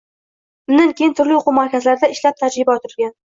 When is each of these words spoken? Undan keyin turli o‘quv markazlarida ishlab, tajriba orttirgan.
Undan 0.71 0.93
keyin 1.01 1.13
turli 1.19 1.35
o‘quv 1.41 1.55
markazlarida 1.59 2.11
ishlab, 2.15 2.41
tajriba 2.41 2.77
orttirgan. 2.79 3.15